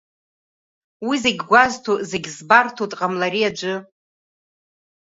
Уи 1.07 1.15
зегь 1.23 1.41
гәазҭо, 1.49 1.93
зегь 2.09 2.29
збарҭоу, 2.35 2.87
дҟамлари 2.91 3.47
аӡәы? 3.49 3.75